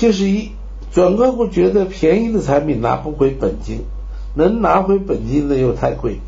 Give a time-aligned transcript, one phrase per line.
[0.00, 0.52] 七十一，
[0.92, 3.84] 准客户觉得便宜的产品拿不回本金，
[4.34, 6.20] 能拿回本金的又太贵，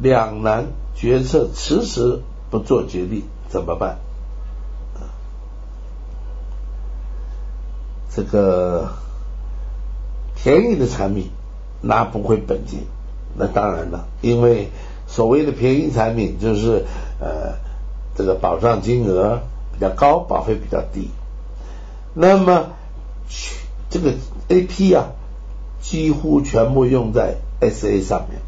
[0.00, 0.66] 两难
[0.96, 2.18] 决策，迟迟
[2.50, 3.98] 不做决定，怎么办？
[8.12, 8.88] 这个
[10.34, 11.30] 便宜的产品
[11.80, 12.80] 拿不回本金，
[13.36, 14.68] 那当然了，因为
[15.06, 16.86] 所谓的便宜产品就是
[17.20, 17.54] 呃
[18.16, 19.38] 这个保障金额
[19.72, 21.08] 比较高，保费比较低。
[22.14, 22.66] 那么
[23.90, 24.14] 这个
[24.48, 25.12] A P 啊，
[25.80, 28.40] 几乎全部用在 S A 上面，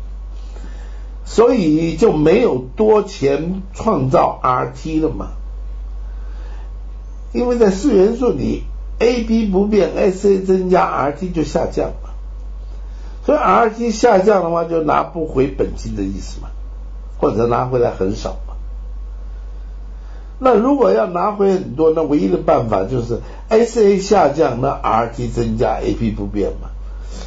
[1.24, 5.28] 所以就没有多钱创造 R T 了嘛，
[7.32, 8.64] 因为在四元素里。
[9.00, 12.10] A B 不变，S A 增加，R T 就下降嘛。
[13.26, 16.48] 所以 R T 下降的话，就拿不回本金的意思嘛，
[17.18, 18.36] 或者拿回来很少。
[20.38, 26.68] 那如果要拿回很多，那唯一的办法就是 S A 下降，那 R T 增加，A P 不变嘛。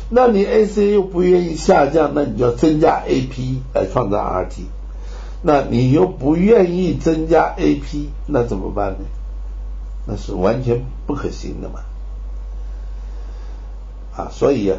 [0.09, 4.65] 那你 S A 又不愿意下降，那你就要增加 A P 来创造 R T。
[5.41, 9.05] 那你又不愿意增加 A P，那怎么办呢？
[10.09, 11.81] 那是完全不可行的嘛，
[14.15, 14.77] 啊，所以啊，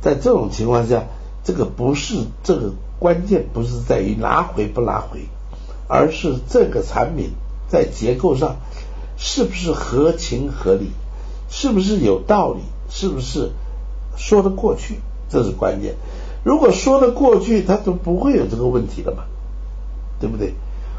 [0.00, 1.02] 在这种情况下，
[1.42, 5.26] 这个不是这个关键，不是在于拿回不拿回，
[5.88, 7.32] 而是这个产品
[7.68, 8.56] 在结构上
[9.16, 10.90] 是不是合情合理，
[11.48, 13.50] 是不是有道理，是不是
[14.16, 15.94] 说得过去，这是关键。
[16.44, 19.24] 如果说得过去，它就不会有这个问题了嘛，
[20.20, 20.54] 对不对？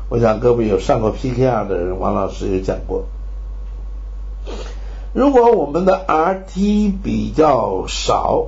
[0.10, 3.06] 我想各位有上过 PKR 的人，王老师有讲过。
[5.14, 8.48] 如果我们的 RT 比较少，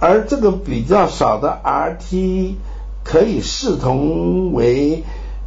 [0.00, 2.54] 而这个比较少的 RT
[3.04, 5.04] 可以视同为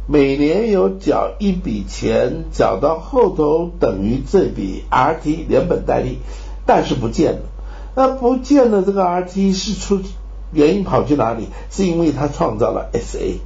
[0.08, 6.18] 每年有缴一笔钱，缴到后头等于这笔 RT 连本带利，
[6.64, 7.40] 但是不见了。
[7.96, 10.00] 那不见了，这个 RT 是出
[10.52, 11.48] 原因跑去哪里？
[11.70, 13.38] 是因为它创造了 SA。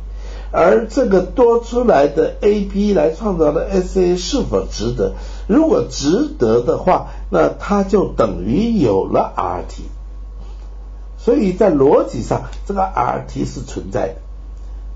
[0.53, 5.15] 而这个多出来的 A B 来创造的 S A 是否值得？
[5.47, 9.85] 如果值得的话，那它就等于有了 R T。
[11.17, 14.15] 所以在逻辑上，这个 R T 是存在的，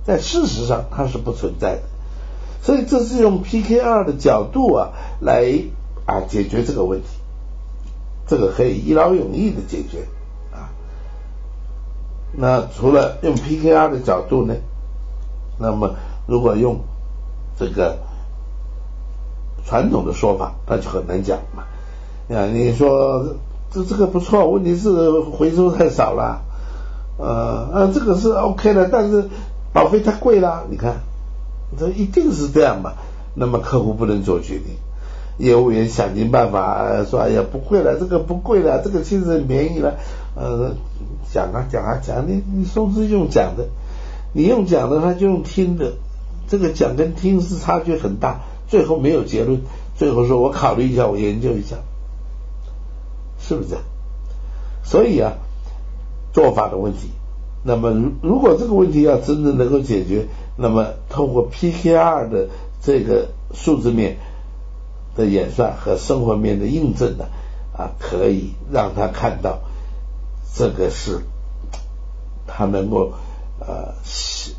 [0.04, 1.82] 在事实上它是不存在的。
[2.62, 5.52] 所以这是用 P K R 的角度啊来
[6.06, 7.06] 啊解决这个问题，
[8.26, 10.06] 这个可以一劳永逸的解决
[10.52, 10.72] 啊。
[12.32, 14.54] 那除了用 P K R 的角度呢？
[15.56, 15.94] 那么，
[16.26, 16.80] 如果用
[17.56, 17.98] 这个
[19.64, 21.62] 传统的说法，那就很难讲嘛。
[22.34, 23.36] 啊，你说
[23.70, 26.42] 这这个不错，问题是回收太少了。
[27.18, 29.28] 呃，啊，这个是 OK 的，但是
[29.74, 30.64] 保费太贵了。
[30.70, 31.02] 你看，
[31.76, 32.92] 这一定是这样嘛？
[33.34, 34.76] 那么客户不能做决定，
[35.38, 39.96] 业务员想尽办法说：“哎呀，不贵了，这个不贵了，这个其实便宜了。”
[40.36, 40.74] 呃，
[41.32, 43.66] 讲啊讲啊讲，你你说是用讲的。
[44.32, 45.94] 你用讲的，他就用听的，
[46.48, 49.60] 这个讲跟听是差距很大，最后没有结论，
[49.96, 51.76] 最后说我考虑一下，我研究一下，
[53.40, 53.84] 是不是这样？
[54.84, 55.32] 所以啊，
[56.32, 57.10] 做法的问题，
[57.64, 62.48] 那么如如果这个问题要真正能够解决，那么通过 PKR 的
[62.80, 64.18] 这个数字面
[65.16, 67.24] 的演算和生活面的印证呢，
[67.76, 69.58] 啊，可以让他看到
[70.54, 71.20] 这个是
[72.46, 73.12] 他能够。
[73.60, 74.52] 呃，心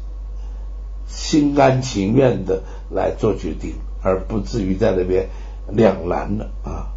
[1.06, 5.28] 心甘情愿的来做决定，而不至于在那边
[5.70, 6.88] 两难了啊，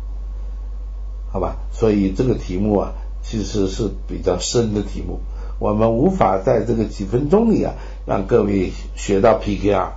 [1.32, 1.56] 好吧？
[1.72, 5.18] 所以这个题目啊，其实是比较深的题目，
[5.58, 7.74] 我们无法在这个几分钟里啊，
[8.06, 9.90] 让各位学到 PKR，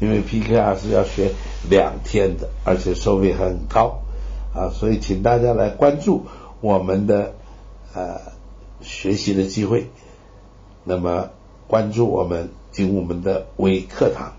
[0.00, 1.30] 因为 PKR 是要学
[1.68, 4.02] 两天的，而且收费很高
[4.54, 6.26] 啊，所以请大家来关注
[6.60, 7.34] 我们的
[7.94, 8.20] 呃
[8.80, 9.88] 学习的机会，
[10.84, 11.30] 那么。
[11.66, 14.34] 关注我们，进我们的微课堂。